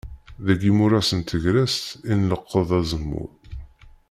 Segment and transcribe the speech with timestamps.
[0.45, 3.29] Deg yimuras n tegrest i nleqqeḍ azemmur.